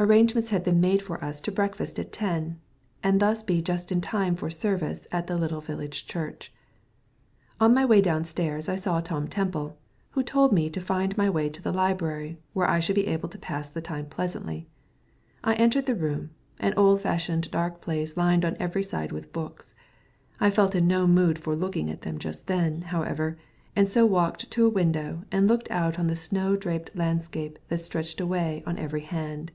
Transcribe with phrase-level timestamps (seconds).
[0.00, 2.60] Arrangements had been made for us to breakfast at ten,
[3.02, 6.52] and thus be just in time for service at the little village church.
[7.58, 9.76] On my way down stairs I saw Tom Temple,
[10.10, 13.28] who told me to find my way to the library, where I should be able
[13.28, 14.68] to pass the time pleasantly.
[15.42, 16.30] I entered the room,
[16.60, 19.74] an old fashioned dark place lined on every side with books.
[20.38, 23.36] I felt in no mood for looking at them just then, however,
[23.74, 27.80] and so walked to a window and looked out on the snow draped landscape that
[27.80, 29.50] stretched away on every hand.